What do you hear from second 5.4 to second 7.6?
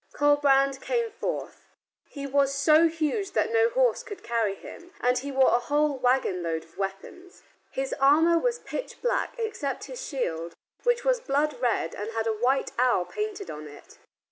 a whole wagon load of weapons.